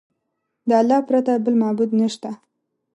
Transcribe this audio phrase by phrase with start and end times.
[0.67, 2.29] د الله پرته بل معبود نشته.